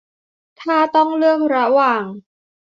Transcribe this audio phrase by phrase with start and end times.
[0.61, 2.03] ถ้าต้องเลือกระหว่าง